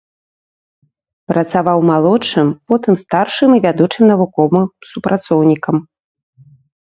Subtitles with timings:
[1.31, 5.75] Працаваў малодшым, потым старшым і вядучым навуковым супрацоўнікам.